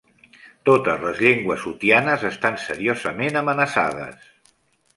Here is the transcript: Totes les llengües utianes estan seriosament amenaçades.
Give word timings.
Totes 0.69 1.03
les 1.07 1.21
llengües 1.25 1.67
utianes 1.73 2.25
estan 2.31 2.59
seriosament 2.65 3.41
amenaçades. 3.45 4.29